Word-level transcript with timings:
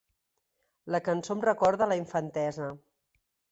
La 0.95 1.01
cançó 1.09 1.37
em 1.37 1.45
recorda 1.45 1.87
a 1.89 1.91
la 1.93 1.99
infantesa. 2.01 2.73